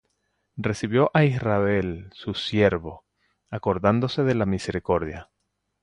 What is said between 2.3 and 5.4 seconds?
siervo, Acordandose de la misericordia.